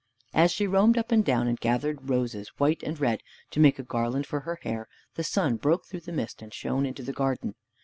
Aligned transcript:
As 0.33 0.51
she 0.51 0.65
roamed 0.65 0.97
up 0.97 1.11
and 1.11 1.23
down 1.23 1.47
and 1.47 1.59
gathered 1.59 2.09
roses 2.09 2.47
white 2.57 2.81
and 2.81 2.99
red 2.99 3.21
to 3.51 3.59
make 3.59 3.77
a 3.77 3.83
garland 3.83 4.25
for 4.25 4.39
her 4.39 4.57
hair, 4.63 4.87
the 5.13 5.23
sun 5.23 5.57
broke 5.57 5.85
through 5.85 5.99
the 5.99 6.11
mist 6.11 6.41
and 6.41 6.51
shone 6.51 6.87
into 6.87 7.03
the 7.03 7.13
garden. 7.13 7.53